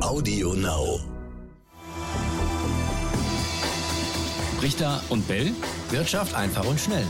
Audio 0.00 0.54
Now. 0.54 0.98
Richter 4.62 5.02
und 5.10 5.28
Bell. 5.28 5.52
Wirtschaft 5.90 6.34
einfach 6.34 6.66
und 6.66 6.80
schnell. 6.80 7.04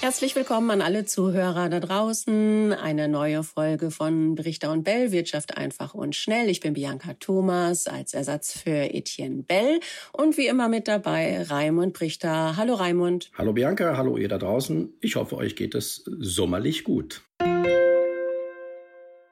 Herzlich 0.00 0.36
willkommen 0.36 0.70
an 0.70 0.82
alle 0.82 1.06
Zuhörer 1.06 1.70
da 1.70 1.80
draußen. 1.80 2.74
Eine 2.74 3.08
neue 3.08 3.42
Folge 3.42 3.90
von 3.90 4.34
Brichter 4.34 4.70
und 4.70 4.84
Bell, 4.84 5.12
Wirtschaft 5.12 5.56
einfach 5.56 5.94
und 5.94 6.14
schnell. 6.14 6.50
Ich 6.50 6.60
bin 6.60 6.74
Bianca 6.74 7.14
Thomas 7.14 7.86
als 7.86 8.12
Ersatz 8.12 8.52
für 8.52 8.94
Etienne 8.94 9.44
Bell 9.44 9.80
und 10.12 10.36
wie 10.36 10.46
immer 10.46 10.68
mit 10.68 10.88
dabei 10.88 11.42
Raimund 11.42 11.94
Brichter. 11.94 12.56
Hallo 12.58 12.74
Raimund. 12.74 13.30
Hallo 13.36 13.54
Bianca, 13.54 13.96
hallo 13.96 14.18
ihr 14.18 14.28
da 14.28 14.36
draußen. 14.36 14.92
Ich 15.00 15.16
hoffe, 15.16 15.36
euch 15.36 15.56
geht 15.56 15.74
es 15.74 16.04
sommerlich 16.04 16.84
gut. 16.84 17.22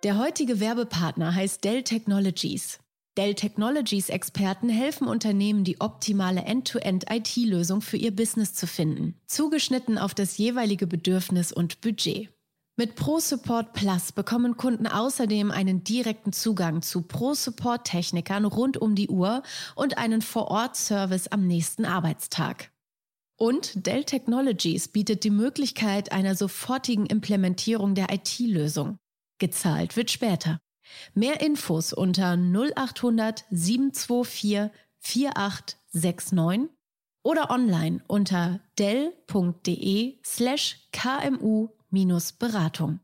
Der 0.07 0.18
heutige 0.18 0.60
Werbepartner 0.60 1.34
heißt 1.34 1.65
Dell 1.65 1.83
Technologies. 1.83 2.78
Dell 3.16 3.34
Technologies 3.34 4.09
Experten 4.09 4.69
helfen 4.69 5.09
Unternehmen, 5.09 5.65
die 5.65 5.80
optimale 5.80 6.42
End-to-End-IT-Lösung 6.42 7.80
für 7.80 7.96
ihr 7.96 8.15
Business 8.15 8.55
zu 8.55 8.69
finden, 8.69 9.16
zugeschnitten 9.27 9.98
auf 9.98 10.15
das 10.15 10.38
jeweilige 10.38 10.87
Bedürfnis 10.87 11.51
und 11.51 11.80
Budget. 11.80 12.29
Mit 12.77 12.95
Pro 12.95 13.19
Support 13.19 13.73
Plus 13.73 14.12
bekommen 14.12 14.56
Kunden 14.56 14.87
außerdem 14.87 15.51
einen 15.51 15.82
direkten 15.82 16.32
Zugang 16.32 16.82
zu 16.82 17.02
Pro 17.02 17.34
Support 17.34 17.88
Technikern 17.88 18.45
rund 18.45 18.77
um 18.77 18.95
die 18.95 19.09
Uhr 19.09 19.43
und 19.74 19.98
einen 19.98 20.23
Vor-Ort-Service 20.23 21.27
am 21.27 21.48
nächsten 21.48 21.84
Arbeitstag. 21.84 22.70
Und 23.37 23.88
Dell 23.88 24.04
Technologies 24.04 24.87
bietet 24.87 25.24
die 25.24 25.30
Möglichkeit 25.30 26.12
einer 26.12 26.37
sofortigen 26.37 27.07
Implementierung 27.07 27.96
der 27.96 28.12
IT-Lösung. 28.15 29.01
Gezahlt 29.38 29.96
wird 29.96 30.10
später. 30.10 30.58
Mehr 31.14 31.40
Infos 31.40 31.92
unter 31.92 32.36
0800 32.36 33.45
724 33.51 34.70
4869 35.01 36.70
oder 37.23 37.51
online 37.51 38.02
unter 38.06 38.60
dell.de 38.78 40.18
slash 40.24 40.88
kmu-beratung. 40.93 43.01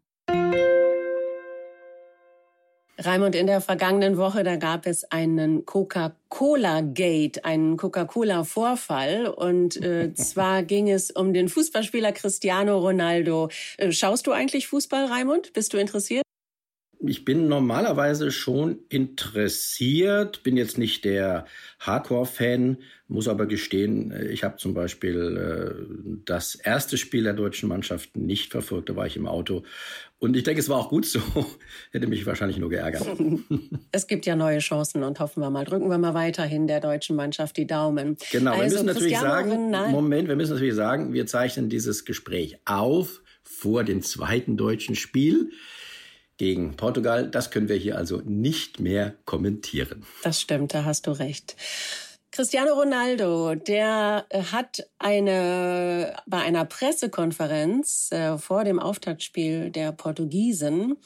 Raimund, 2.98 3.34
in 3.34 3.46
der 3.46 3.60
vergangenen 3.60 4.16
Woche, 4.16 4.44
da 4.44 4.56
gab 4.56 4.86
es 4.86 5.04
einen 5.04 5.64
Coca-Cola-Gate, 5.64 7.44
einen 7.44 7.76
Coca-Cola-Vorfall. 7.76 9.26
Und 9.28 9.82
äh, 9.82 10.12
zwar 10.14 10.62
ging 10.62 10.90
es 10.90 11.10
um 11.10 11.32
den 11.32 11.48
Fußballspieler 11.48 12.12
Cristiano 12.12 12.78
Ronaldo. 12.78 13.48
Äh, 13.78 13.92
schaust 13.92 14.26
du 14.26 14.32
eigentlich 14.32 14.66
Fußball, 14.68 15.06
Raimund? 15.06 15.52
Bist 15.52 15.72
du 15.72 15.78
interessiert? 15.78 16.22
ich 17.08 17.24
bin 17.24 17.48
normalerweise 17.48 18.30
schon 18.30 18.78
interessiert, 18.88 20.42
bin 20.42 20.56
jetzt 20.56 20.78
nicht 20.78 21.04
der 21.04 21.46
Hardcore-Fan, 21.80 22.78
muss 23.08 23.28
aber 23.28 23.46
gestehen, 23.46 24.14
ich 24.30 24.44
habe 24.44 24.56
zum 24.56 24.74
Beispiel 24.74 25.36
äh, 25.36 26.20
das 26.24 26.54
erste 26.54 26.96
Spiel 26.96 27.24
der 27.24 27.32
deutschen 27.32 27.68
Mannschaft 27.68 28.16
nicht 28.16 28.50
verfolgt, 28.50 28.88
da 28.88 28.96
war 28.96 29.06
ich 29.06 29.16
im 29.16 29.26
Auto. 29.26 29.64
Und 30.22 30.36
ich 30.36 30.44
denke, 30.44 30.60
es 30.60 30.68
war 30.68 30.78
auch 30.78 30.88
gut 30.88 31.04
so. 31.04 31.20
Hätte 31.90 32.06
mich 32.06 32.24
wahrscheinlich 32.26 32.56
nur 32.56 32.70
geärgert. 32.70 33.04
Es 33.90 34.06
gibt 34.06 34.24
ja 34.24 34.36
neue 34.36 34.60
Chancen 34.60 35.02
und 35.02 35.18
hoffen 35.18 35.42
wir 35.42 35.50
mal, 35.50 35.64
drücken 35.64 35.90
wir 35.90 35.98
mal 35.98 36.14
weiterhin 36.14 36.66
der 36.66 36.80
deutschen 36.80 37.16
Mannschaft 37.16 37.56
die 37.56 37.66
Daumen. 37.66 38.16
Genau, 38.30 38.52
also, 38.52 38.62
wir 38.62 38.70
müssen 38.70 38.86
natürlich 38.86 39.18
sagen, 39.18 39.70
Moment, 39.90 40.28
wir 40.28 40.36
müssen 40.36 40.52
natürlich 40.52 40.74
sagen, 40.74 41.12
wir 41.12 41.26
zeichnen 41.26 41.68
dieses 41.68 42.04
Gespräch 42.04 42.58
auf 42.64 43.20
vor 43.42 43.82
dem 43.82 44.00
zweiten 44.00 44.56
deutschen 44.56 44.94
Spiel 44.94 45.50
gegen 46.36 46.76
Portugal. 46.76 47.28
Das 47.28 47.50
können 47.50 47.68
wir 47.68 47.76
hier 47.76 47.98
also 47.98 48.22
nicht 48.24 48.78
mehr 48.78 49.14
kommentieren. 49.24 50.04
Das 50.22 50.40
stimmt, 50.40 50.72
da 50.72 50.84
hast 50.84 51.08
du 51.08 51.10
recht. 51.10 51.56
Cristiano 52.34 52.72
Ronaldo, 52.72 53.56
der 53.56 54.24
äh, 54.30 54.42
hat 54.42 54.88
eine 54.98 56.16
bei 56.26 56.38
einer 56.38 56.64
Pressekonferenz 56.64 58.10
äh, 58.10 58.38
vor 58.38 58.64
dem 58.64 58.78
Auftaktspiel 58.78 59.68
der 59.68 59.92
Portugiesen 59.92 60.96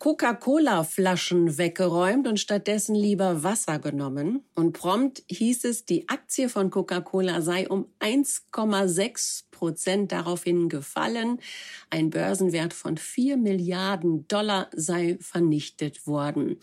Coca-Cola-Flaschen 0.00 1.56
weggeräumt 1.56 2.26
und 2.26 2.40
stattdessen 2.40 2.96
lieber 2.96 3.44
Wasser 3.44 3.78
genommen. 3.78 4.44
Und 4.56 4.72
prompt 4.72 5.22
hieß 5.28 5.64
es, 5.66 5.84
die 5.84 6.08
Aktie 6.08 6.48
von 6.48 6.70
Coca-Cola 6.70 7.40
sei 7.42 7.68
um 7.68 7.86
1,6 8.00 9.44
Prozent 9.52 10.10
daraufhin 10.10 10.68
gefallen. 10.68 11.40
Ein 11.90 12.10
Börsenwert 12.10 12.74
von 12.74 12.98
4 12.98 13.36
Milliarden 13.36 14.26
Dollar 14.26 14.68
sei 14.74 15.16
vernichtet 15.20 16.08
worden. 16.08 16.58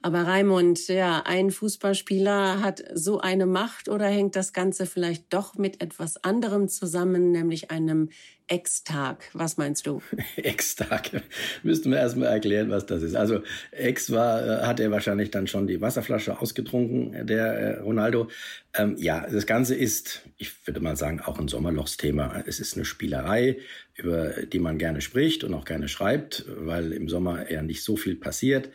Aber 0.00 0.22
Raimund, 0.22 0.88
ja, 0.88 1.22
ein 1.24 1.50
Fußballspieler 1.50 2.62
hat 2.62 2.84
so 2.94 3.20
eine 3.20 3.46
Macht 3.46 3.88
oder 3.88 4.06
hängt 4.06 4.36
das 4.36 4.52
Ganze 4.52 4.86
vielleicht 4.86 5.32
doch 5.32 5.56
mit 5.56 5.82
etwas 5.82 6.22
anderem 6.22 6.68
zusammen, 6.68 7.32
nämlich 7.32 7.70
einem 7.70 8.10
Ex-Tag. 8.48 9.28
Was 9.34 9.58
meinst 9.58 9.86
du? 9.86 10.00
Ex-Tag. 10.36 11.22
Müssten 11.62 11.90
wir 11.90 11.98
erstmal 11.98 12.28
erklären, 12.28 12.70
was 12.70 12.86
das 12.86 13.02
ist. 13.02 13.14
Also 13.14 13.42
Ex 13.70 14.10
war, 14.10 14.42
äh, 14.42 14.66
hat 14.66 14.80
er 14.80 14.90
wahrscheinlich 14.90 15.30
dann 15.30 15.46
schon 15.46 15.66
die 15.66 15.80
Wasserflasche 15.80 16.40
ausgetrunken, 16.40 17.26
der 17.26 17.46
äh, 17.46 17.80
Ronaldo. 17.80 18.28
Ähm, 18.74 18.96
ja, 18.98 19.26
das 19.30 19.46
Ganze 19.46 19.74
ist, 19.74 20.22
ich 20.38 20.66
würde 20.66 20.80
mal 20.80 20.96
sagen, 20.96 21.20
auch 21.20 21.38
ein 21.38 21.48
Sommerlochsthema. 21.48 22.42
Es 22.46 22.58
ist 22.58 22.76
eine 22.76 22.84
Spielerei, 22.84 23.58
über 23.94 24.28
die 24.46 24.60
man 24.60 24.78
gerne 24.78 25.02
spricht 25.02 25.44
und 25.44 25.52
auch 25.54 25.64
gerne 25.64 25.88
schreibt, 25.88 26.44
weil 26.48 26.92
im 26.92 27.08
Sommer 27.08 27.48
eher 27.48 27.62
nicht 27.62 27.82
so 27.82 27.96
viel 27.96 28.16
passiert. 28.16 28.70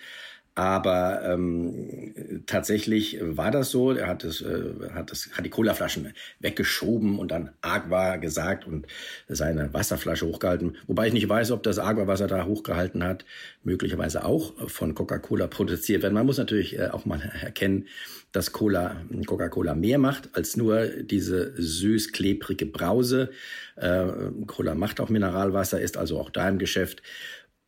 Aber 0.56 1.24
ähm, 1.26 2.44
tatsächlich 2.46 3.18
war 3.22 3.50
das 3.50 3.72
so. 3.72 3.92
Er 3.92 4.08
hat, 4.08 4.24
es, 4.24 4.42
äh, 4.42 4.90
hat, 4.94 5.12
es, 5.12 5.32
hat 5.36 5.46
die 5.46 5.50
Colaflaschen 5.50 6.14
weggeschoben 6.42 7.18
und 7.18 7.32
dann 7.32 7.50
Agua 7.62 8.18
gesagt 8.18 8.68
und 8.68 8.86
seine 9.28 9.74
Wasserflasche 9.74 10.28
hochgehalten. 10.28 10.78
Wobei 10.86 11.08
ich 11.08 11.14
nicht 11.14 11.28
weiß, 11.28 11.50
ob 11.50 11.64
das 11.64 11.80
Agua, 11.80 12.06
was 12.06 12.22
er 12.22 12.28
da 12.28 12.46
hochgehalten 12.46 13.04
hat, 13.04 13.26
möglicherweise 13.64 14.26
auch 14.26 14.70
von 14.70 14.94
Coca-Cola 14.94 15.48
produziert 15.48 16.04
wird. 16.04 16.14
Man 16.14 16.28
muss 16.28 16.38
natürlich 16.38 16.78
äh, 16.78 16.90
auch 16.90 17.06
mal 17.06 17.22
erkennen, 17.42 17.88
dass 18.32 18.52
Cola, 18.52 18.98
Coca-Cola 19.26 19.74
mehr 19.74 19.98
macht 19.98 20.30
als 20.34 20.58
nur 20.58 20.86
diese 20.88 21.54
süß-klebrige 21.56 22.68
Brause. 22.68 23.32
Äh, 23.76 24.06
Cola 24.46 24.76
macht 24.76 25.00
auch 25.00 25.10
Mineralwasser, 25.10 25.80
ist 25.80 25.98
also 25.98 26.20
auch 26.20 26.30
da 26.30 26.48
im 26.50 26.60
Geschäft. 26.60 27.02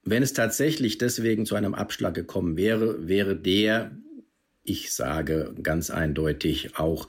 Wenn 0.08 0.22
es 0.22 0.34
tatsächlich 0.34 1.00
deswegen 1.00 1.48
zu 1.48 1.56
einem 1.56 1.74
Abschlag 1.74 2.14
gekommen 2.14 2.58
wäre, 2.58 3.08
wäre 3.08 3.36
der, 3.36 3.92
ich 4.64 4.94
sage 4.94 5.56
ganz 5.64 5.90
eindeutig, 5.90 6.78
auch 6.78 7.08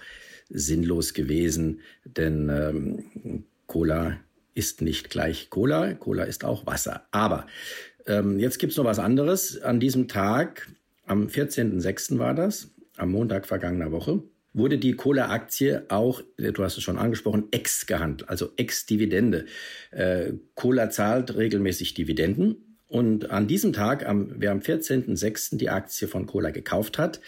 sinnlos 0.48 1.12
gewesen, 1.12 1.80
denn 2.04 2.48
ähm, 2.48 3.44
Cola 3.66 4.18
ist 4.54 4.80
nicht 4.80 5.10
gleich 5.10 5.50
Cola, 5.50 5.92
Cola 5.92 6.24
ist 6.24 6.42
auch 6.42 6.64
Wasser. 6.64 7.06
Aber 7.10 7.46
ähm, 8.06 8.38
jetzt 8.38 8.58
gibt's 8.58 8.78
noch 8.78 8.84
was 8.84 8.98
anderes. 8.98 9.60
An 9.60 9.78
diesem 9.78 10.08
Tag, 10.08 10.66
am 11.04 11.26
14.06. 11.26 12.18
war 12.18 12.32
das, 12.32 12.70
am 12.96 13.10
Montag 13.10 13.46
vergangener 13.46 13.92
Woche, 13.92 14.22
wurde 14.54 14.78
die 14.78 14.94
Cola-Aktie 14.94 15.84
auch, 15.90 16.22
du 16.38 16.64
hast 16.64 16.78
es 16.78 16.82
schon 16.82 16.96
angesprochen, 16.96 17.48
ex 17.50 17.84
gehandelt, 17.84 18.30
also 18.30 18.52
ex-Dividende. 18.56 19.44
Äh, 19.90 20.32
Cola 20.54 20.88
zahlt 20.88 21.36
regelmäßig 21.36 21.92
Dividenden 21.92 22.65
und 22.88 23.30
an 23.30 23.48
diesem 23.48 23.72
Tag, 23.72 24.06
am, 24.06 24.30
wer 24.36 24.52
am 24.52 24.60
14.06. 24.60 25.56
die 25.56 25.70
Aktie 25.70 26.06
von 26.06 26.26
Cola 26.26 26.50
gekauft 26.50 26.98
hat, 26.98 27.20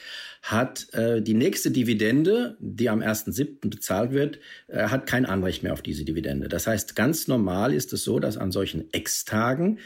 hat 0.42 0.92
äh, 0.94 1.20
die 1.20 1.34
nächste 1.34 1.72
Dividende, 1.72 2.56
die 2.60 2.88
am 2.88 3.00
1.07. 3.00 3.68
bezahlt 3.68 4.12
wird, 4.12 4.38
äh, 4.68 4.84
hat 4.84 5.06
kein 5.06 5.26
Anrecht 5.26 5.64
mehr 5.64 5.72
auf 5.72 5.82
diese 5.82 6.04
Dividende. 6.04 6.48
Das 6.48 6.68
heißt, 6.68 6.94
ganz 6.94 7.26
normal 7.26 7.74
ist 7.74 7.92
es 7.92 8.04
so, 8.04 8.20
dass 8.20 8.36
an 8.36 8.52
solchen 8.52 8.92
Ex-Tagen 8.92 9.80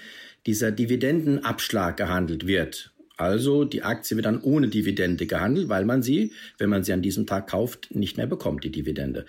dieser 0.44 0.72
Dividendenabschlag 0.72 1.96
gehandelt 1.96 2.46
wird. 2.46 2.92
Also 3.16 3.64
die 3.64 3.82
Aktie 3.82 4.16
wird 4.16 4.26
dann 4.26 4.40
ohne 4.40 4.68
Dividende 4.68 5.26
gehandelt, 5.26 5.68
weil 5.68 5.84
man 5.84 6.02
sie, 6.02 6.32
wenn 6.58 6.68
man 6.68 6.82
sie 6.82 6.92
an 6.92 7.02
diesem 7.02 7.26
Tag 7.26 7.48
kauft, 7.48 7.94
nicht 7.94 8.16
mehr 8.16 8.26
bekommt, 8.26 8.64
die 8.64 8.72
Dividende. 8.72 9.26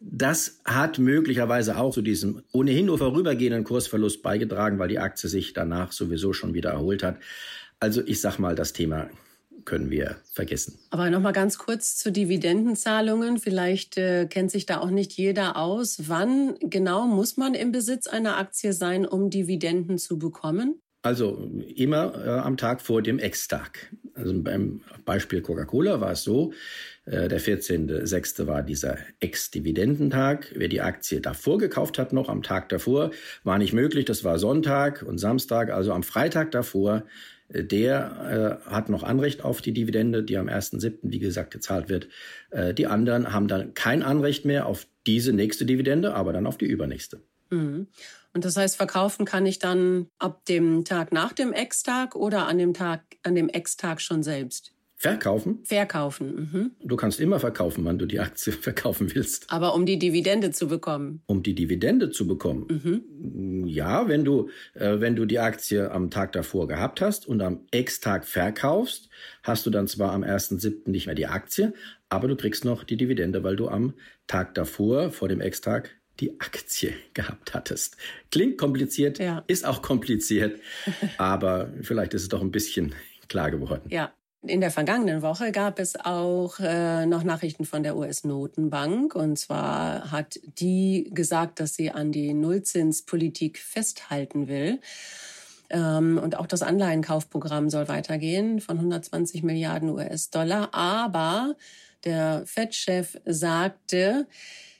Das 0.00 0.60
hat 0.64 0.98
möglicherweise 0.98 1.76
auch 1.76 1.92
zu 1.92 2.02
diesem 2.02 2.42
ohnehin 2.52 2.86
nur 2.86 2.98
vorübergehenden 2.98 3.64
Kursverlust 3.64 4.22
beigetragen, 4.22 4.78
weil 4.78 4.88
die 4.88 5.00
Aktie 5.00 5.28
sich 5.28 5.52
danach 5.52 5.92
sowieso 5.92 6.32
schon 6.32 6.54
wieder 6.54 6.70
erholt 6.70 7.02
hat. 7.02 7.18
Also 7.80 8.02
ich 8.06 8.20
sag 8.20 8.38
mal, 8.38 8.54
das 8.54 8.72
Thema 8.72 9.10
können 9.64 9.90
wir 9.90 10.16
vergessen. 10.32 10.78
Aber 10.90 11.10
noch 11.10 11.20
mal 11.20 11.32
ganz 11.32 11.58
kurz 11.58 11.96
zu 11.96 12.10
Dividendenzahlungen. 12.10 13.38
Vielleicht 13.38 13.98
äh, 13.98 14.26
kennt 14.26 14.50
sich 14.50 14.66
da 14.66 14.78
auch 14.80 14.90
nicht 14.90 15.12
jeder 15.12 15.56
aus. 15.56 16.08
Wann 16.08 16.54
genau 16.60 17.06
muss 17.06 17.36
man 17.36 17.54
im 17.54 17.70
Besitz 17.70 18.06
einer 18.06 18.38
Aktie 18.38 18.72
sein, 18.72 19.04
um 19.04 19.30
Dividenden 19.30 19.98
zu 19.98 20.18
bekommen? 20.18 20.80
Also 21.02 21.48
immer 21.76 22.14
äh, 22.24 22.30
am 22.30 22.56
Tag 22.56 22.80
vor 22.80 23.02
dem 23.02 23.18
Ex-Tag. 23.18 23.94
Also 24.14 24.32
beim 24.42 24.80
Beispiel 25.04 25.42
Coca-Cola 25.42 26.00
war 26.00 26.12
es 26.12 26.22
so, 26.22 26.52
der 27.10 27.40
14.06. 27.40 28.46
war 28.46 28.62
dieser 28.62 28.98
Ex-Dividendentag. 29.20 30.52
Wer 30.54 30.68
die 30.68 30.82
Aktie 30.82 31.20
davor 31.20 31.58
gekauft 31.58 31.98
hat, 31.98 32.12
noch 32.12 32.28
am 32.28 32.42
Tag 32.42 32.68
davor, 32.68 33.10
war 33.44 33.58
nicht 33.58 33.72
möglich. 33.72 34.04
Das 34.04 34.24
war 34.24 34.38
Sonntag 34.38 35.02
und 35.02 35.18
Samstag. 35.18 35.70
Also 35.70 35.92
am 35.92 36.02
Freitag 36.02 36.50
davor 36.50 37.04
der 37.50 38.60
äh, 38.66 38.70
hat 38.70 38.90
noch 38.90 39.02
Anrecht 39.02 39.42
auf 39.42 39.62
die 39.62 39.72
Dividende, 39.72 40.22
die 40.22 40.36
am 40.36 40.48
1.7., 40.48 40.98
wie 41.02 41.18
gesagt, 41.18 41.50
gezahlt 41.50 41.88
wird. 41.88 42.08
Äh, 42.50 42.74
die 42.74 42.86
anderen 42.86 43.32
haben 43.32 43.48
dann 43.48 43.74
kein 43.74 44.02
Anrecht 44.02 44.44
mehr 44.44 44.66
auf 44.66 44.86
diese 45.06 45.32
nächste 45.32 45.64
Dividende, 45.64 46.14
aber 46.14 46.32
dann 46.32 46.46
auf 46.46 46.58
die 46.58 46.66
übernächste. 46.66 47.22
Mhm. 47.50 47.88
Und 48.34 48.44
das 48.44 48.56
heißt, 48.56 48.76
verkaufen 48.76 49.24
kann 49.24 49.46
ich 49.46 49.58
dann 49.58 50.08
ab 50.18 50.44
dem 50.44 50.84
Tag 50.84 51.12
nach 51.12 51.32
dem 51.32 51.52
Ex-Tag 51.52 52.14
oder 52.14 52.46
an 52.46 52.58
dem 52.58 52.74
Tag, 52.74 53.02
an 53.22 53.34
dem 53.34 53.48
Ex-Tag 53.48 54.02
schon 54.02 54.22
selbst? 54.22 54.74
Verkaufen? 55.00 55.60
Verkaufen. 55.62 56.34
Mhm. 56.34 56.70
Du 56.82 56.96
kannst 56.96 57.20
immer 57.20 57.38
verkaufen, 57.38 57.84
wann 57.84 58.00
du 58.00 58.06
die 58.06 58.18
Aktie 58.18 58.52
verkaufen 58.68 59.14
willst. 59.14 59.46
Aber 59.48 59.76
um 59.76 59.86
die 59.86 59.96
Dividende 59.96 60.50
zu 60.50 60.66
bekommen. 60.66 61.22
Um 61.26 61.44
die 61.44 61.54
Dividende 61.54 62.10
zu 62.10 62.26
bekommen. 62.26 62.66
Mhm. 62.68 63.66
Ja, 63.68 64.08
wenn 64.08 64.24
du, 64.24 64.50
äh, 64.74 64.98
wenn 64.98 65.14
du 65.14 65.24
die 65.24 65.38
Aktie 65.38 65.88
am 65.92 66.10
Tag 66.10 66.32
davor 66.32 66.66
gehabt 66.66 67.00
hast 67.00 67.28
und 67.28 67.40
am 67.42 67.60
Ex-Tag 67.70 68.26
verkaufst, 68.26 69.08
hast 69.44 69.64
du 69.66 69.70
dann 69.70 69.86
zwar 69.86 70.12
am 70.12 70.24
1.7. 70.24 70.90
nicht 70.90 71.06
mehr 71.06 71.14
die 71.14 71.28
Aktie, 71.28 71.74
aber 72.08 72.26
du 72.26 72.34
kriegst 72.34 72.64
noch 72.64 72.82
die 72.82 72.96
Dividende, 72.96 73.44
weil 73.44 73.54
du 73.54 73.68
am 73.68 73.94
Tag 74.26 74.54
davor, 74.54 75.12
vor 75.12 75.28
dem 75.28 75.40
Ex-Tag, 75.40 75.90
die 76.18 76.40
Aktie 76.40 76.92
gehabt 77.14 77.54
hattest. 77.54 77.96
Klingt 78.32 78.58
kompliziert, 78.58 79.20
ja. 79.20 79.44
ist 79.46 79.64
auch 79.64 79.80
kompliziert, 79.80 80.58
aber 81.18 81.72
vielleicht 81.82 82.14
ist 82.14 82.22
es 82.22 82.28
doch 82.28 82.40
ein 82.40 82.50
bisschen 82.50 82.96
klar 83.28 83.52
geworden. 83.52 83.82
Ja, 83.90 84.12
in 84.42 84.60
der 84.60 84.70
vergangenen 84.70 85.22
Woche 85.22 85.50
gab 85.50 85.78
es 85.78 85.96
auch 85.96 86.60
äh, 86.60 87.06
noch 87.06 87.24
Nachrichten 87.24 87.64
von 87.64 87.82
der 87.82 87.96
US-Notenbank. 87.96 89.14
Und 89.14 89.38
zwar 89.38 90.12
hat 90.12 90.38
die 90.42 91.10
gesagt, 91.12 91.60
dass 91.60 91.74
sie 91.74 91.90
an 91.90 92.12
die 92.12 92.34
Nullzinspolitik 92.34 93.58
festhalten 93.58 94.46
will. 94.46 94.80
Ähm, 95.70 96.20
und 96.22 96.36
auch 96.36 96.46
das 96.46 96.62
Anleihenkaufprogramm 96.62 97.68
soll 97.68 97.88
weitergehen 97.88 98.60
von 98.60 98.76
120 98.76 99.42
Milliarden 99.42 99.90
US-Dollar. 99.90 100.72
Aber 100.72 101.56
der 102.04 102.44
Fed-Chef 102.46 103.18
sagte, 103.24 104.28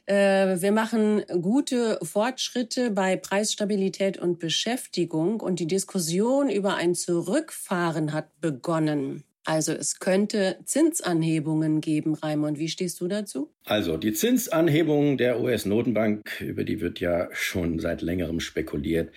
äh, 0.07 0.61
wir 0.61 0.73
machen 0.73 1.25
gute 1.43 1.99
Fortschritte 2.03 2.93
bei 2.93 3.17
Preisstabilität 3.17 4.19
und 4.19 4.39
Beschäftigung 4.39 5.41
und 5.41 5.59
die 5.59 5.67
Diskussion 5.67 6.49
über 6.49 6.77
ein 6.77 6.95
Zurückfahren 6.95 8.13
hat 8.13 8.41
begonnen. 8.41 9.25
Also 9.49 9.73
es 9.73 9.99
könnte 9.99 10.59
Zinsanhebungen 10.67 11.81
geben, 11.81 12.13
Raimund. 12.13 12.59
Wie 12.59 12.69
stehst 12.69 13.01
du 13.01 13.09
dazu? 13.09 13.51
Also 13.65 13.97
die 13.97 14.13
Zinsanhebung 14.13 15.17
der 15.17 15.41
US-Notenbank, 15.41 16.43
über 16.43 16.65
die 16.65 16.83
wird 16.83 17.01
ja 17.01 17.31
schon 17.33 17.79
seit 17.79 18.03
längerem 18.03 18.41
spekuliert. 18.41 19.11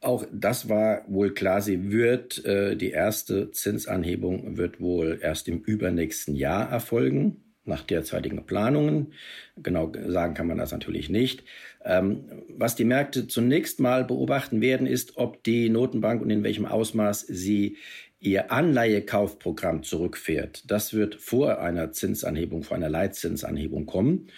Auch 0.00 0.24
das 0.32 0.70
war 0.70 1.04
wohl 1.06 1.34
klar, 1.34 1.60
sie 1.60 1.92
wird, 1.92 2.42
äh, 2.46 2.76
die 2.76 2.92
erste 2.92 3.50
Zinsanhebung 3.50 4.56
wird 4.56 4.80
wohl 4.80 5.18
erst 5.20 5.48
im 5.48 5.60
übernächsten 5.60 6.34
Jahr 6.34 6.70
erfolgen, 6.70 7.42
nach 7.66 7.82
derzeitigen 7.82 8.46
Planungen. 8.46 9.12
Genau 9.62 9.92
sagen 10.06 10.32
kann 10.32 10.46
man 10.46 10.56
das 10.56 10.72
natürlich 10.72 11.10
nicht. 11.10 11.44
Ähm, 11.84 12.24
was 12.48 12.74
die 12.74 12.84
Märkte 12.86 13.26
zunächst 13.28 13.80
mal 13.80 14.04
beobachten 14.04 14.62
werden, 14.62 14.86
ist, 14.86 15.18
ob 15.18 15.44
die 15.44 15.68
Notenbank 15.68 16.22
und 16.22 16.30
in 16.30 16.42
welchem 16.42 16.64
Ausmaß 16.64 17.20
sie 17.28 17.76
ihr 18.24 18.50
Anleihekaufprogramm 18.50 19.82
zurückfährt, 19.82 20.70
das 20.70 20.94
wird 20.94 21.14
vor 21.16 21.60
einer 21.60 21.92
Zinsanhebung, 21.92 22.62
vor 22.62 22.76
einer 22.76 22.88
Leitzinsanhebung 22.88 23.86
kommen. 23.86 24.28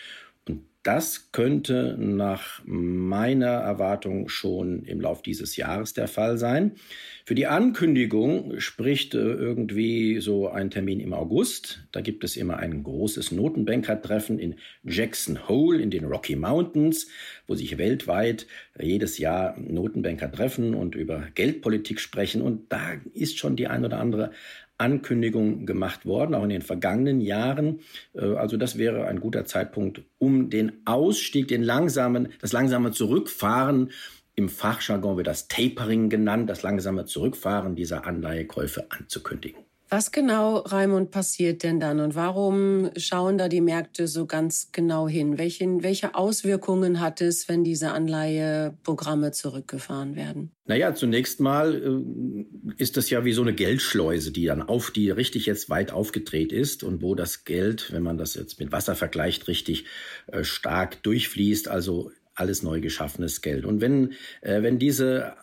Das 0.87 1.33
könnte 1.33 1.97
nach 1.99 2.63
meiner 2.65 3.49
Erwartung 3.49 4.29
schon 4.29 4.85
im 4.85 5.01
Lauf 5.01 5.21
dieses 5.21 5.57
Jahres 5.57 5.95
der 5.95 6.07
Fall 6.07 6.39
sein. 6.39 6.77
Für 7.25 7.35
die 7.35 7.49
Ankündigung 7.49 8.61
spricht 8.61 9.13
äh, 9.17 9.19
irgendwie 9.19 10.21
so 10.21 10.47
ein 10.47 10.71
Termin 10.71 11.01
im 11.01 11.13
August. 11.13 11.83
Da 11.91 12.03
gibt 12.03 12.23
es 12.23 12.37
immer 12.37 12.59
ein 12.59 12.85
großes 12.85 13.33
Notenbankertreffen 13.33 14.39
in 14.39 14.55
Jackson 14.85 15.49
Hole 15.49 15.83
in 15.83 15.91
den 15.91 16.05
Rocky 16.05 16.37
Mountains, 16.37 17.09
wo 17.49 17.57
sich 17.57 17.79
weltweit 17.79 18.47
jedes 18.81 19.19
Jahr 19.19 19.59
Notenbanker 19.59 20.31
treffen 20.31 20.73
und 20.73 20.95
über 20.95 21.27
Geldpolitik 21.35 21.99
sprechen. 21.99 22.43
Und 22.43 22.71
da 22.71 22.93
ist 23.13 23.39
schon 23.39 23.57
die 23.57 23.67
ein 23.67 23.85
oder 23.85 23.99
andere 23.99 24.31
Ankündigung 24.79 25.67
gemacht 25.67 26.07
worden, 26.07 26.35
auch 26.35 26.43
in 26.43 26.51
den 26.51 26.63
vergangenen 26.63 27.21
Jahren. 27.21 27.81
Äh, 28.15 28.35
also 28.35 28.57
das 28.57 28.79
wäre 28.79 29.07
ein 29.07 29.21
guter 29.21 29.45
Zeitpunkt, 29.45 30.03
um 30.19 30.51
den 30.51 30.83
Ausstieg, 30.85 31.49
den 31.49 31.63
langsamen, 31.63 32.29
das 32.41 32.53
langsame 32.53 32.93
Zurückfahren 32.93 33.91
im 34.35 34.51
Fachjargon 34.51 35.17
wird 35.17 35.27
das 35.27 35.49
Tapering 35.49 36.11
genannt, 36.11 36.51
das 36.51 36.63
langsame 36.63 37.07
Zurückfahren 37.07 37.75
dieser 37.75 38.07
Anleihekäufe 38.07 38.87
anzukündigen. 38.91 39.65
Was 39.89 40.11
genau, 40.11 40.59
Raimund, 40.59 41.13
passiert 41.13 41.63
denn 41.63 41.79
dann 41.79 42.01
und 42.01 42.17
warum 42.17 42.91
schauen 42.97 43.39
da 43.39 43.49
die 43.49 43.61
Märkte 43.61 44.09
so 44.09 44.27
ganz 44.27 44.71
genau 44.73 45.09
hin? 45.09 45.39
Welche, 45.39 45.65
welche 45.83 46.17
Auswirkungen 46.17 47.01
hat 47.01 47.21
es, 47.21 47.49
wenn 47.49 47.63
diese 47.63 47.93
Anleiheprogramme 47.93 49.31
zurückgefahren 49.31 50.17
werden? 50.17 50.51
Naja, 50.67 50.95
zunächst 50.95 51.39
mal 51.39 51.75
äh, 51.75 52.73
ist 52.83 52.97
das 52.97 53.11
ja 53.11 53.25
wie 53.25 53.33
so 53.33 53.43
eine 53.43 53.55
Geldschleuse, 53.55 54.33
die 54.33 54.47
dann 54.47 54.63
auf 54.63 54.91
die 54.91 55.11
richtig 55.11 55.47
jetzt 55.47 55.71
weit 55.71 55.93
aufgedreht 55.93 56.51
ist 56.51 56.83
und 56.83 57.01
wo 57.01 57.15
das 57.15 57.45
Geld, 57.45 57.93
wenn 57.93 58.03
man 58.03 58.19
das 58.19 58.35
jetzt 58.35 58.59
mit 58.59 58.73
Wasser 58.73 58.97
vergleicht, 58.97 59.47
richtig 59.47 59.85
äh, 60.27 60.43
stark 60.43 61.01
durchfließt. 61.05 61.69
Also 61.69 62.11
alles 62.37 62.63
neu 62.63 62.81
geschaffenes 62.81 63.41
Geld. 63.41 63.65
Und 63.65 63.81
wenn, 63.81 64.13
äh, 64.43 64.63
wenn 64.63 64.79
diese 64.79 65.35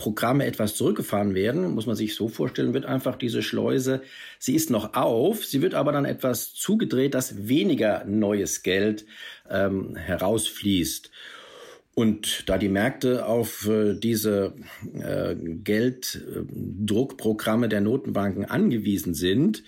Programme 0.00 0.46
etwas 0.46 0.74
zurückgefahren 0.76 1.34
werden, 1.34 1.74
muss 1.74 1.84
man 1.84 1.94
sich 1.94 2.14
so 2.14 2.28
vorstellen, 2.28 2.72
wird 2.72 2.86
einfach 2.86 3.16
diese 3.16 3.42
Schleuse, 3.42 4.00
sie 4.38 4.54
ist 4.54 4.70
noch 4.70 4.94
auf, 4.94 5.44
sie 5.44 5.60
wird 5.60 5.74
aber 5.74 5.92
dann 5.92 6.06
etwas 6.06 6.54
zugedreht, 6.54 7.12
dass 7.12 7.48
weniger 7.48 8.06
neues 8.06 8.62
Geld 8.62 9.04
ähm, 9.50 9.96
herausfließt. 9.96 11.10
Und 11.94 12.48
da 12.48 12.56
die 12.56 12.70
Märkte 12.70 13.26
auf 13.26 13.68
äh, 13.68 13.92
diese 13.92 14.54
äh, 14.94 15.34
Gelddruckprogramme 15.34 17.68
der 17.68 17.82
Notenbanken 17.82 18.46
angewiesen 18.46 19.12
sind, 19.12 19.62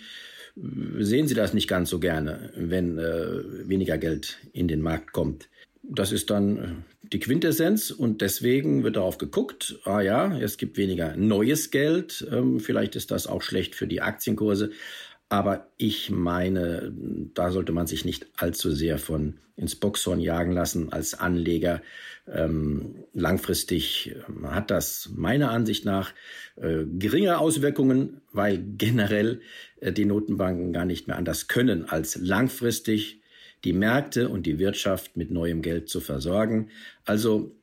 sehen 0.56 1.28
sie 1.28 1.34
das 1.34 1.52
nicht 1.52 1.68
ganz 1.68 1.90
so 1.90 2.00
gerne, 2.00 2.54
wenn 2.56 2.98
äh, 2.98 3.68
weniger 3.68 3.98
Geld 3.98 4.38
in 4.54 4.66
den 4.66 4.80
Markt 4.80 5.12
kommt. 5.12 5.50
Das 5.82 6.12
ist 6.12 6.30
dann 6.30 6.58
äh, 6.58 6.68
die 7.12 7.18
Quintessenz 7.18 7.90
und 7.90 8.20
deswegen 8.20 8.84
wird 8.84 8.96
darauf 8.96 9.18
geguckt, 9.18 9.78
ah 9.84 10.00
ja, 10.00 10.38
es 10.38 10.56
gibt 10.56 10.76
weniger 10.76 11.16
neues 11.16 11.70
Geld, 11.70 12.26
ähm, 12.30 12.60
vielleicht 12.60 12.96
ist 12.96 13.10
das 13.10 13.26
auch 13.26 13.42
schlecht 13.42 13.74
für 13.74 13.86
die 13.86 14.00
Aktienkurse, 14.00 14.70
aber 15.28 15.68
ich 15.78 16.10
meine, 16.10 16.92
da 17.32 17.50
sollte 17.50 17.72
man 17.72 17.86
sich 17.86 18.04
nicht 18.04 18.26
allzu 18.36 18.70
sehr 18.70 18.98
von 18.98 19.38
ins 19.56 19.76
Boxhorn 19.76 20.20
jagen 20.20 20.52
lassen 20.52 20.92
als 20.92 21.14
Anleger. 21.14 21.80
Ähm, 22.30 23.04
langfristig 23.14 24.14
ähm, 24.28 24.50
hat 24.50 24.70
das 24.70 25.10
meiner 25.14 25.50
Ansicht 25.50 25.86
nach 25.86 26.12
äh, 26.56 26.84
geringe 26.98 27.38
Auswirkungen, 27.38 28.20
weil 28.32 28.62
generell 28.76 29.40
äh, 29.80 29.92
die 29.92 30.04
Notenbanken 30.04 30.72
gar 30.72 30.84
nicht 30.84 31.08
mehr 31.08 31.16
anders 31.16 31.48
können, 31.48 31.88
als 31.88 32.16
langfristig 32.16 33.21
die 33.64 33.72
Märkte 33.72 34.28
und 34.28 34.46
die 34.46 34.58
Wirtschaft 34.58 35.16
mit 35.16 35.30
neuem 35.30 35.62
Geld 35.62 35.88
zu 35.88 36.00
versorgen. 36.00 36.70
Also 37.04 37.54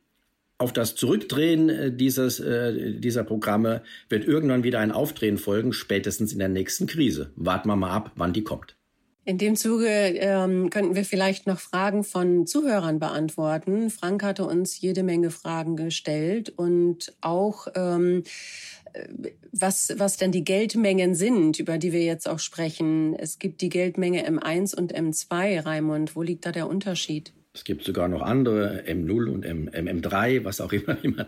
auf 0.57 0.73
das 0.73 0.95
Zurückdrehen 0.95 1.69
äh, 1.69 1.91
dieses, 1.91 2.39
äh, 2.39 2.93
dieser 2.93 3.23
Programme 3.23 3.81
wird 4.09 4.25
irgendwann 4.25 4.63
wieder 4.63 4.79
ein 4.79 4.91
Aufdrehen 4.91 5.37
folgen, 5.37 5.73
spätestens 5.73 6.33
in 6.33 6.39
der 6.39 6.49
nächsten 6.49 6.85
Krise. 6.85 7.31
Warten 7.35 7.69
wir 7.69 7.75
mal 7.75 7.91
ab, 7.91 8.11
wann 8.15 8.33
die 8.33 8.43
kommt. 8.43 8.75
In 9.25 9.37
dem 9.37 9.55
Zuge 9.55 9.87
ähm, 9.87 10.69
könnten 10.71 10.95
wir 10.95 11.05
vielleicht 11.05 11.45
noch 11.45 11.59
Fragen 11.59 12.03
von 12.03 12.47
Zuhörern 12.47 12.99
beantworten. 12.99 13.91
Frank 13.91 14.23
hatte 14.23 14.45
uns 14.45 14.81
jede 14.81 15.03
Menge 15.03 15.29
Fragen 15.29 15.75
gestellt 15.75 16.49
und 16.49 17.13
auch 17.21 17.67
ähm, 17.75 18.23
was, 19.51 19.93
was 19.97 20.17
denn 20.17 20.31
die 20.31 20.43
Geldmengen 20.43 21.15
sind, 21.15 21.59
über 21.59 21.77
die 21.77 21.91
wir 21.91 22.03
jetzt 22.03 22.27
auch 22.27 22.39
sprechen. 22.39 23.15
Es 23.15 23.39
gibt 23.39 23.61
die 23.61 23.69
Geldmenge 23.69 24.27
M1 24.27 24.75
und 24.75 24.95
M2, 24.95 25.65
Raimund. 25.65 26.15
Wo 26.15 26.21
liegt 26.21 26.45
da 26.45 26.51
der 26.51 26.67
Unterschied? 26.67 27.33
Es 27.51 27.63
gibt 27.63 27.83
sogar 27.83 28.07
noch 28.07 28.21
andere, 28.21 28.83
M0 28.87 29.27
und 29.27 29.43
M, 29.43 29.67
M3, 29.69 30.45
was 30.45 30.61
auch 30.61 30.71
immer, 30.79 31.01
wie 31.01 31.07
man, 31.09 31.25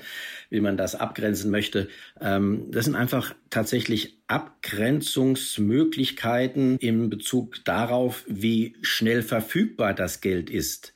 wie 0.50 0.62
man 0.62 0.78
das 0.78 0.96
abgrenzen 0.96 1.52
möchte. 1.52 1.90
Ähm, 2.20 2.68
das 2.70 2.86
sind 2.86 2.96
einfach 2.96 3.36
tatsächlich 3.50 4.20
Abgrenzungsmöglichkeiten 4.28 6.78
in 6.78 7.10
Bezug 7.10 7.66
darauf, 7.66 8.24
wie 8.28 8.76
schnell 8.82 9.24
verfügbar 9.24 9.94
das 9.94 10.22
Geld 10.22 10.50
ist. 10.50 10.94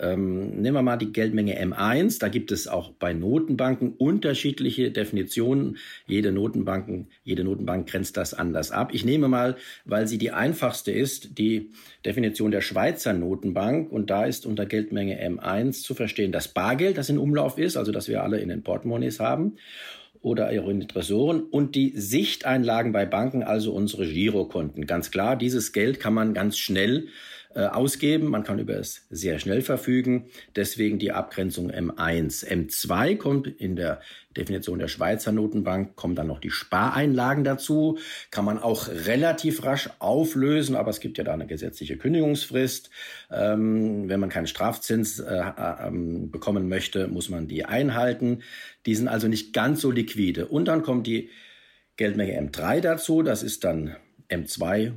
Ähm, 0.00 0.60
nehmen 0.60 0.76
wir 0.76 0.82
mal 0.82 0.96
die 0.96 1.12
Geldmenge 1.12 1.60
M1. 1.62 2.18
Da 2.18 2.28
gibt 2.28 2.50
es 2.50 2.66
auch 2.66 2.90
bei 2.90 3.12
Notenbanken 3.12 3.92
unterschiedliche 3.92 4.90
Definitionen. 4.90 5.78
Jede 6.06 6.32
Notenbanken, 6.32 7.08
jede 7.22 7.44
Notenbank 7.44 7.88
grenzt 7.88 8.16
das 8.16 8.34
anders 8.34 8.72
ab. 8.72 8.90
Ich 8.92 9.04
nehme 9.04 9.28
mal, 9.28 9.56
weil 9.84 10.08
sie 10.08 10.18
die 10.18 10.32
einfachste 10.32 10.90
ist, 10.90 11.38
die 11.38 11.70
Definition 12.04 12.50
der 12.50 12.60
Schweizer 12.60 13.12
Notenbank. 13.12 13.90
Und 13.92 14.10
da 14.10 14.24
ist 14.24 14.46
unter 14.46 14.66
Geldmenge 14.66 15.24
M1 15.24 15.82
zu 15.82 15.94
verstehen 15.94 16.32
das 16.32 16.48
Bargeld, 16.48 16.98
das 16.98 17.08
in 17.08 17.18
Umlauf 17.18 17.58
ist, 17.58 17.76
also 17.76 17.92
das 17.92 18.08
wir 18.08 18.22
alle 18.24 18.40
in 18.40 18.48
den 18.48 18.62
Portemonnaies 18.62 19.20
haben. 19.20 19.56
oder 20.24 20.50
ihre 20.52 20.78
Tresoren 20.86 21.42
und 21.42 21.74
die 21.74 21.92
Sichteinlagen 21.94 22.92
bei 22.92 23.04
Banken, 23.04 23.42
also 23.42 23.74
unsere 23.74 24.06
Girokonten. 24.06 24.86
Ganz 24.86 25.10
klar, 25.10 25.36
dieses 25.36 25.72
Geld 25.72 26.00
kann 26.00 26.14
man 26.14 26.32
ganz 26.32 26.56
schnell 26.56 27.08
äh, 27.54 27.66
ausgeben. 27.66 28.28
Man 28.28 28.42
kann 28.42 28.58
über 28.58 28.74
es 28.74 29.06
sehr 29.10 29.38
schnell 29.38 29.62
verfügen. 29.62 30.26
Deswegen 30.56 30.98
die 30.98 31.12
Abgrenzung 31.12 31.70
M1. 31.70 32.46
M2 32.46 33.16
kommt 33.16 33.46
in 33.46 33.76
der 33.76 34.00
Definition 34.36 34.78
der 34.80 34.88
Schweizer 34.88 35.30
Notenbank, 35.30 35.94
kommen 35.94 36.16
dann 36.16 36.26
noch 36.26 36.40
die 36.40 36.50
Spareinlagen 36.50 37.44
dazu. 37.44 37.98
Kann 38.30 38.44
man 38.44 38.58
auch 38.58 38.88
relativ 38.88 39.64
rasch 39.64 39.88
auflösen, 40.00 40.74
aber 40.74 40.90
es 40.90 41.00
gibt 41.00 41.18
ja 41.18 41.24
da 41.24 41.32
eine 41.32 41.46
gesetzliche 41.46 41.96
Kündigungsfrist. 41.96 42.90
Ähm, 43.30 44.08
wenn 44.08 44.20
man 44.20 44.30
keinen 44.30 44.48
Strafzins 44.48 45.20
äh, 45.20 45.36
äh, 45.36 45.90
bekommen 45.92 46.68
möchte, 46.68 47.06
muss 47.08 47.28
man 47.28 47.46
die 47.46 47.64
einhalten. 47.64 48.42
Die 48.86 48.94
sind 48.94 49.08
also 49.08 49.28
nicht 49.28 49.52
ganz 49.52 49.80
so 49.80 49.90
liquide. 49.90 50.46
Und 50.46 50.66
dann 50.66 50.82
kommt 50.82 51.06
die 51.06 51.30
Geldmenge 51.96 52.38
M3 52.40 52.80
dazu. 52.80 53.22
Das 53.22 53.42
ist 53.42 53.62
dann 53.62 53.94
M2 54.28 54.92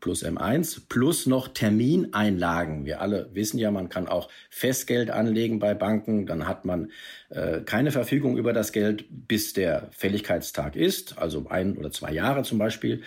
plus 0.00 0.24
M1 0.24 0.82
plus 0.88 1.26
noch 1.26 1.48
Termineinlagen. 1.48 2.84
Wir 2.84 3.00
alle 3.00 3.28
wissen 3.32 3.58
ja, 3.58 3.70
man 3.70 3.88
kann 3.88 4.08
auch 4.08 4.28
Festgeld 4.50 5.10
anlegen 5.10 5.58
bei 5.58 5.74
Banken. 5.74 6.26
Dann 6.26 6.46
hat 6.46 6.64
man 6.64 6.90
äh, 7.30 7.60
keine 7.60 7.90
Verfügung 7.90 8.36
über 8.36 8.52
das 8.52 8.72
Geld, 8.72 9.04
bis 9.08 9.52
der 9.52 9.88
Fälligkeitstag 9.92 10.76
ist, 10.76 11.18
also 11.18 11.46
ein 11.48 11.76
oder 11.76 11.90
zwei 11.90 12.12
Jahre 12.12 12.42
zum 12.42 12.58
Beispiel 12.58 13.02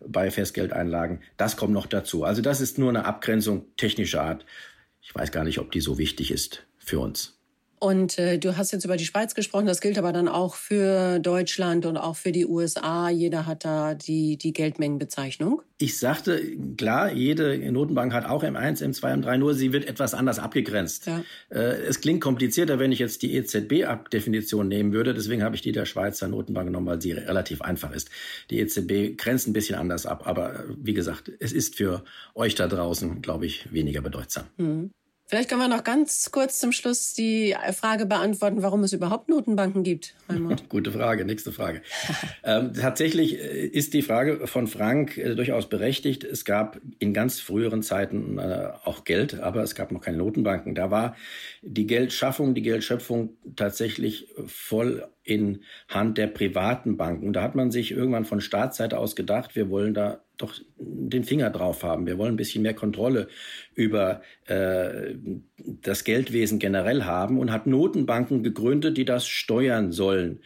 bei 0.00 0.30
Festgeldeinlagen. 0.30 1.20
Das 1.36 1.56
kommt 1.56 1.72
noch 1.72 1.86
dazu. 1.86 2.24
Also 2.24 2.42
das 2.42 2.60
ist 2.60 2.78
nur 2.78 2.90
eine 2.90 3.04
Abgrenzung 3.04 3.66
technischer 3.76 4.22
Art. 4.22 4.44
Ich 5.02 5.14
weiß 5.14 5.32
gar 5.32 5.44
nicht, 5.44 5.58
ob 5.58 5.72
die 5.72 5.80
so 5.80 5.98
wichtig 5.98 6.30
ist 6.30 6.66
für 6.78 7.00
uns. 7.00 7.37
Und 7.80 8.18
äh, 8.18 8.38
du 8.38 8.56
hast 8.56 8.72
jetzt 8.72 8.84
über 8.84 8.96
die 8.96 9.04
Schweiz 9.04 9.34
gesprochen, 9.34 9.66
das 9.66 9.80
gilt 9.80 9.98
aber 9.98 10.12
dann 10.12 10.28
auch 10.28 10.54
für 10.54 11.18
Deutschland 11.18 11.86
und 11.86 11.96
auch 11.96 12.16
für 12.16 12.32
die 12.32 12.46
USA. 12.46 13.08
Jeder 13.08 13.46
hat 13.46 13.64
da 13.64 13.94
die, 13.94 14.36
die 14.36 14.52
Geldmengenbezeichnung. 14.52 15.62
Ich 15.80 15.98
sagte, 15.98 16.42
klar, 16.76 17.12
jede 17.12 17.56
Notenbank 17.70 18.12
hat 18.12 18.24
auch 18.26 18.42
M1, 18.42 18.82
M2, 18.82 19.22
M3, 19.22 19.36
nur 19.36 19.54
sie 19.54 19.72
wird 19.72 19.86
etwas 19.86 20.12
anders 20.12 20.40
abgegrenzt. 20.40 21.06
Ja. 21.06 21.22
Äh, 21.50 21.82
es 21.82 22.00
klingt 22.00 22.20
komplizierter, 22.20 22.80
wenn 22.80 22.90
ich 22.90 22.98
jetzt 22.98 23.22
die 23.22 23.36
EZB-Definition 23.36 24.66
nehmen 24.66 24.92
würde. 24.92 25.14
Deswegen 25.14 25.44
habe 25.44 25.54
ich 25.54 25.62
die 25.62 25.72
der 25.72 25.84
Schweizer 25.84 26.26
Notenbank 26.26 26.66
genommen, 26.66 26.86
weil 26.86 27.00
sie 27.00 27.12
relativ 27.12 27.62
einfach 27.62 27.92
ist. 27.92 28.10
Die 28.50 28.58
EZB 28.58 29.16
grenzt 29.16 29.46
ein 29.46 29.52
bisschen 29.52 29.76
anders 29.76 30.04
ab. 30.04 30.26
Aber 30.26 30.54
äh, 30.54 30.64
wie 30.76 30.94
gesagt, 30.94 31.30
es 31.38 31.52
ist 31.52 31.76
für 31.76 32.02
euch 32.34 32.56
da 32.56 32.66
draußen, 32.66 33.22
glaube 33.22 33.46
ich, 33.46 33.72
weniger 33.72 34.00
bedeutsam. 34.00 34.46
Mhm. 34.56 34.90
Vielleicht 35.28 35.50
können 35.50 35.60
wir 35.60 35.68
noch 35.68 35.84
ganz 35.84 36.30
kurz 36.30 36.58
zum 36.58 36.72
Schluss 36.72 37.12
die 37.12 37.54
Frage 37.72 38.06
beantworten, 38.06 38.62
warum 38.62 38.82
es 38.82 38.94
überhaupt 38.94 39.28
Notenbanken 39.28 39.82
gibt. 39.82 40.14
Gute 40.70 40.90
Frage, 40.90 41.26
nächste 41.26 41.52
Frage. 41.52 41.82
ähm, 42.44 42.72
tatsächlich 42.72 43.38
äh, 43.38 43.66
ist 43.66 43.92
die 43.92 44.00
Frage 44.00 44.46
von 44.46 44.66
Frank 44.66 45.18
äh, 45.18 45.34
durchaus 45.34 45.68
berechtigt. 45.68 46.24
Es 46.24 46.46
gab 46.46 46.80
in 46.98 47.12
ganz 47.12 47.40
früheren 47.40 47.82
Zeiten 47.82 48.38
äh, 48.38 48.70
auch 48.84 49.04
Geld, 49.04 49.38
aber 49.38 49.62
es 49.62 49.74
gab 49.74 49.92
noch 49.92 50.00
keine 50.00 50.16
Notenbanken. 50.16 50.74
Da 50.74 50.90
war 50.90 51.14
die 51.60 51.86
Geldschaffung, 51.86 52.54
die 52.54 52.62
Geldschöpfung 52.62 53.36
tatsächlich 53.54 54.28
voll 54.46 55.06
in 55.24 55.62
Hand 55.88 56.16
der 56.16 56.28
privaten 56.28 56.96
Banken. 56.96 57.34
Da 57.34 57.42
hat 57.42 57.54
man 57.54 57.70
sich 57.70 57.90
irgendwann 57.90 58.24
von 58.24 58.40
Staatsseite 58.40 58.96
aus 58.96 59.14
gedacht, 59.14 59.56
wir 59.56 59.68
wollen 59.68 59.92
da 59.92 60.22
doch 60.38 60.54
den 60.78 61.24
Finger 61.24 61.50
drauf 61.50 61.82
haben. 61.82 62.06
Wir 62.06 62.16
wollen 62.18 62.34
ein 62.34 62.36
bisschen 62.36 62.62
mehr 62.62 62.74
Kontrolle 62.74 63.28
über 63.74 64.22
äh, 64.46 65.14
das 65.56 66.04
Geldwesen 66.04 66.58
generell 66.58 67.04
haben 67.04 67.38
und 67.38 67.52
hat 67.52 67.66
Notenbanken 67.66 68.42
gegründet, 68.42 68.96
die 68.96 69.04
das 69.04 69.26
steuern 69.26 69.92
sollen. 69.92 70.40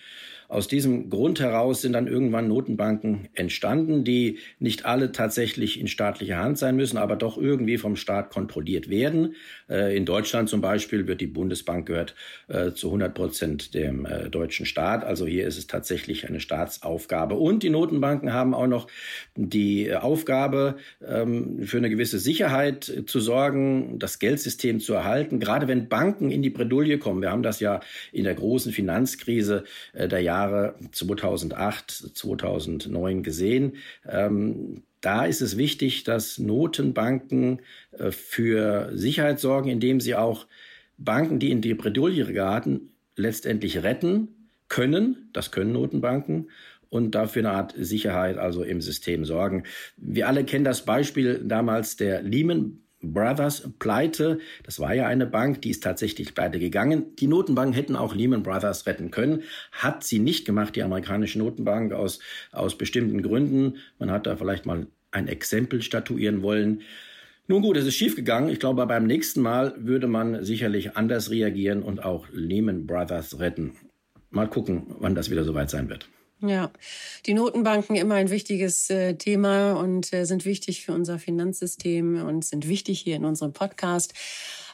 Aus 0.53 0.69
diesem 0.69 1.09
Grund 1.09 1.41
heraus 1.41 1.81
sind 1.81 1.95
dann 1.95 2.07
irgendwann 2.07 2.47
Notenbanken 2.47 3.31
entstanden, 3.33 4.05
die 4.05 4.39
nicht 4.59 4.85
alle 4.85 5.11
tatsächlich 5.11 5.81
in 5.81 5.89
staatlicher 5.89 6.37
Hand 6.37 6.59
sein 6.59 6.77
müssen, 6.77 6.99
aber 6.99 7.17
doch 7.17 7.39
irgendwie 7.39 7.79
vom 7.79 7.97
Staat 7.97 8.29
kontrolliert 8.29 8.91
werden. 8.91 9.35
Äh, 9.71 9.97
in 9.97 10.05
Deutschland 10.05 10.51
zum 10.51 10.61
Beispiel 10.61 11.07
wird 11.07 11.23
die 11.23 11.27
Bundesbank 11.27 11.87
gehört 11.87 12.15
äh, 12.49 12.73
zu 12.73 12.89
100 12.89 13.15
Prozent 13.15 13.73
dem 13.73 14.05
äh, 14.05 14.29
deutschen 14.29 14.67
Staat. 14.67 15.05
Also 15.05 15.27
hier 15.27 15.47
ist 15.47 15.57
es 15.57 15.69
tatsächlich 15.69 16.29
eine 16.29 16.39
Staatsaufgabe. 16.39 17.35
Und 17.37 17.63
die 17.63 17.71
Notenbanken 17.71 18.35
haben 18.35 18.53
auch 18.53 18.67
noch 18.67 18.89
die 19.37 19.95
Aufgabe, 19.95 20.77
ähm, 21.03 21.63
für 21.63 21.79
eine 21.79 21.89
gewisse 21.89 22.19
Sicherheit 22.19 23.05
zu 23.07 23.21
sorgen, 23.21 23.99
das 23.99 24.19
Geldsystem 24.19 24.81
zu 24.81 24.93
erhalten. 24.93 25.41
Gerade 25.41 25.67
wenn 25.67 25.89
Banken 25.89 26.31
in 26.31 26.43
die 26.43 26.51
Bredouille 26.51 26.99
kommen. 26.99 27.23
Wir 27.23 27.31
haben 27.31 27.43
das 27.43 27.59
ja 27.61 27.81
in 28.13 28.25
der 28.25 28.35
großen 28.35 28.71
Finanzkrise 28.71 29.65
der 29.95 30.21
Jahre 30.21 30.42
Jahre 30.43 30.75
2008, 30.91 31.91
2009 32.15 33.23
gesehen. 33.23 33.77
Ähm, 34.09 34.83
da 35.01 35.25
ist 35.25 35.41
es 35.41 35.57
wichtig, 35.57 36.05
dass 36.05 36.39
Notenbanken 36.39 37.61
äh, 37.93 38.11
für 38.11 38.91
Sicherheit 38.93 39.41
sorgen, 39.41 39.71
indem 39.71 40.01
sie 40.01 40.15
auch 40.15 40.47
Banken, 40.99 41.39
die 41.39 41.51
in 41.51 41.61
die 41.61 41.75
Bredouille 41.75 42.25
geraten, 42.27 42.91
letztendlich 43.17 43.83
retten 43.83 44.29
können. 44.69 45.29
Das 45.33 45.51
können 45.51 45.73
Notenbanken 45.73 46.51
und 46.89 47.15
dafür 47.15 47.41
eine 47.41 47.57
Art 47.57 47.75
Sicherheit 47.77 48.39
also 48.39 48.63
im 48.63 48.81
System 48.81 49.25
sorgen. 49.25 49.65
Wir 49.97 50.29
alle 50.29 50.45
kennen 50.45 50.65
das 50.65 50.85
Beispiel 50.85 51.41
damals 51.45 51.97
der 51.97 52.23
Lehman 52.23 52.82
Brothers 53.03 53.69
pleite. 53.79 54.39
Das 54.63 54.81
war 54.81 54.95
ja 54.95 55.07
eine 55.07 55.27
Bank, 55.27 55.63
die 55.63 55.71
ist 55.71 55.83
tatsächlich 55.83 56.35
pleite 56.35 56.59
gegangen. 56.59 57.15
Die 57.17 57.27
Notenbanken 57.27 57.75
hätten 57.75 57.97
auch 57.97 58.15
Lehman 58.15 58.43
Brothers 58.43 58.87
retten 58.87 59.11
können. 59.11 59.43
Hat 59.73 60.05
sie 60.05 60.19
nicht 60.19 60.45
gemacht, 60.45 60.77
die 60.77 60.83
amerikanische 60.83 61.39
Notenbank, 61.39 61.93
aus, 61.93 62.21
aus 62.53 62.79
bestimmten 62.79 63.23
Gründen. 63.23 63.77
Man 63.99 64.11
hat 64.11 64.27
da 64.27 64.37
vielleicht 64.37 64.67
mal 64.67 64.87
ein 65.11 65.29
Exempel 65.29 65.83
statuieren 65.83 66.43
wollen. 66.43 66.83
Nun 67.49 67.63
gut, 67.63 67.77
es 67.77 67.87
ist 67.87 67.97
schiefgegangen. 67.97 68.51
Ich 68.51 68.61
glaube, 68.61 68.87
beim 68.87 69.07
nächsten 69.07 69.43
Mal 69.43 69.75
würde 69.77 70.07
man 70.07 70.45
sicherlich 70.45 70.97
anders 70.97 71.31
reagieren 71.31 71.83
und 71.83 72.05
auch 72.05 72.27
Lehman 72.33 72.87
Brothers 72.87 73.41
retten. 73.41 73.73
Mal 74.31 74.49
gucken, 74.49 74.87
wann 75.01 75.15
das 75.15 75.31
wieder 75.31 75.45
soweit 75.45 75.69
sein 75.69 75.89
wird. 75.89 76.09
Ja, 76.45 76.73
die 77.27 77.35
Notenbanken 77.35 77.95
immer 77.95 78.17
ein 78.17 78.29
wichtiges 78.31 78.91
äh, 78.91 79.15
Thema 79.15 79.75
und 79.75 80.13
äh, 80.13 80.25
sind 80.25 80.45
wichtig 80.45 80.85
für 80.85 80.93
unser 80.93 81.21
Finanzsystem 81.21 82.27
und 82.27 82.45
sind 82.45 82.67
wichtig 82.67 82.99
hier 83.01 83.15
in 83.15 83.25
unserem 83.25 83.53
Podcast. 83.53 84.13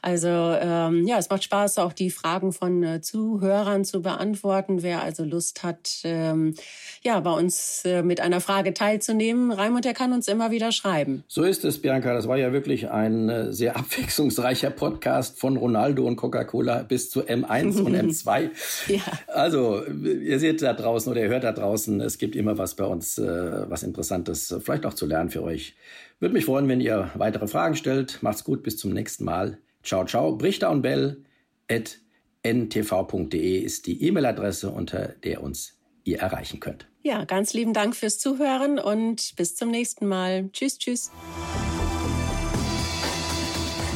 Also 0.03 0.29
ähm, 0.29 1.07
ja, 1.07 1.19
es 1.19 1.29
macht 1.31 1.45
Spaß, 1.45 1.79
auch 1.79 1.93
die 1.93 2.11
Fragen 2.11 2.53
von 2.53 2.83
äh, 2.83 3.01
Zuhörern 3.01 3.85
zu 3.85 4.03
beantworten. 4.03 4.83
Wer 4.83 5.03
also 5.03 5.25
Lust 5.25 5.63
hat, 5.63 6.01
ähm, 6.05 6.55
ja, 7.03 7.21
bei 7.21 7.33
uns 7.33 7.83
äh, 7.85 8.03
mit 8.03 8.21
einer 8.21 8.41
Frage 8.41 8.75
teilzunehmen, 8.75 9.51
Raimund, 9.51 9.85
der 9.85 9.95
kann 9.95 10.13
uns 10.13 10.29
immer 10.29 10.51
wieder 10.51 10.73
schreiben. 10.73 11.25
So 11.29 11.43
ist 11.43 11.65
es, 11.65 11.81
Bianca. 11.81 12.15
Das 12.15 12.29
war 12.29 12.37
ja 12.37 12.53
wirklich 12.53 12.91
ein 12.91 13.29
äh, 13.29 13.53
sehr 13.53 13.77
abwechslungsreicher 13.77 14.71
Podcast 14.71 15.39
von 15.39 15.57
Ronaldo 15.57 16.07
und 16.07 16.17
Coca-Cola 16.17 16.83
bis 16.83 17.11
zu 17.11 17.23
M1 17.23 17.81
und 17.81 17.95
M2. 17.97 18.51
ja. 18.89 19.01
Also, 19.29 19.85
ihr 19.85 20.39
seht 20.39 20.63
da 20.63 20.73
draußen 20.73 21.11
oder 21.11 21.23
ihr 21.23 21.29
hört 21.29 21.45
da 21.45 21.53
draußen, 21.53 22.01
es 22.01 22.19
gibt 22.19 22.37
immer 22.37 22.59
was 22.59 22.75
bei 22.75 22.85
uns, 22.85 23.19
äh, 23.19 23.71
was 23.71 23.83
Interessantes, 23.83 24.55
vielleicht 24.63 24.87
auch 24.87 24.95
zu 24.95 25.07
lernen 25.07 25.31
für 25.31 25.43
euch. 25.43 25.75
Würde 26.21 26.35
mich 26.35 26.47
freuen, 26.47 26.69
wenn 26.69 26.81
ihr 26.81 27.11
weitere 27.15 27.47
Fragen 27.47 27.77
stellt. 27.77 28.19
Macht's 28.23 28.43
gut, 28.43 28.63
bis 28.63 28.77
zum 28.77 28.93
nächsten 28.93 29.25
Mal. 29.25 29.59
Ciao, 29.83 30.05
ciao. 30.05 30.37
Brichter 30.37 30.71
und 30.71 30.83
Bell 30.83 31.25
at 31.71 31.99
ntv.de 32.43 33.59
ist 33.59 33.87
die 33.87 34.03
E-Mail-Adresse, 34.05 34.71
unter 34.71 35.09
der 35.09 35.43
uns 35.43 35.79
ihr 36.05 36.19
erreichen 36.19 36.61
könnt. 36.61 36.89
Ja, 37.03 37.25
ganz 37.25 37.53
lieben 37.53 37.73
Dank 37.73 37.95
fürs 37.95 38.19
Zuhören 38.19 38.79
und 38.79 39.35
bis 39.37 39.55
zum 39.57 39.71
nächsten 39.71 40.07
Mal. 40.07 40.51
Tschüss, 40.53 40.79
tschüss. 40.79 41.11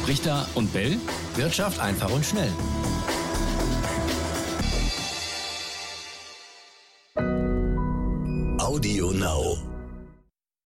Brichter 0.03 0.47
und 0.55 0.71
Bell. 0.73 0.97
Wirtschaft 1.35 1.79
einfach 1.79 2.11
und 2.11 2.25
schnell. 2.25 2.51
Audio 8.59 9.11
Now. 9.11 9.72